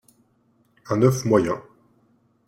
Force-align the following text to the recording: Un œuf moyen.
Un 0.89 1.03
œuf 1.03 1.25
moyen. 1.25 1.61